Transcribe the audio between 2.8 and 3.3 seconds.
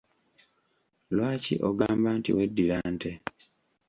nte?